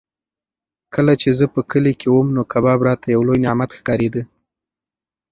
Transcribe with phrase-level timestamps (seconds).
[0.93, 4.23] کله چې زه په کلي کې وم نو کباب راته یو لوی نعمت ښکارېده.